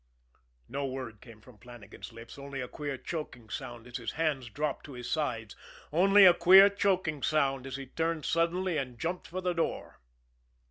[0.67, 4.83] No word came from Flannagan's lips only a queer choking sound, as his hands dropped
[4.87, 5.55] to his sides
[5.93, 9.99] only a queer choking sound, as he turned suddenly and jumped for the door.